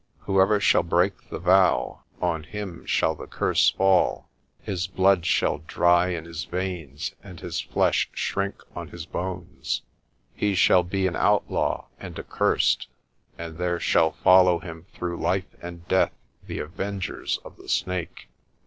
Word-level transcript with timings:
Whoever 0.21 0.59
shall 0.59 0.81
break 0.81 1.29
the 1.29 1.37
vow, 1.37 2.01
on 2.19 2.41
him 2.41 2.87
shall 2.87 3.13
the 3.13 3.27
curse 3.27 3.69
fall. 3.69 4.27
His 4.63 4.87
blood 4.87 5.27
shall 5.27 5.59
dry 5.67 6.07
in 6.07 6.25
his 6.25 6.45
veins, 6.45 7.13
and 7.21 7.39
his 7.39 7.59
flesh 7.61 8.09
shrink 8.11 8.63
on 8.75 8.87
his 8.87 9.05
bones. 9.05 9.83
He 10.33 10.55
shall 10.55 10.81
be 10.81 11.05
an 11.05 11.15
outlaw 11.15 11.85
and 11.99 12.17
accursed, 12.17 12.87
and 13.37 13.59
there 13.59 13.79
shall 13.79 14.11
follow 14.13 14.57
him 14.57 14.87
through 14.91 15.19
life 15.21 15.53
and 15.61 15.87
death 15.87 16.13
the 16.47 16.57
Avengers 16.57 17.37
of 17.45 17.57
the 17.57 17.69
Snake. 17.69 18.27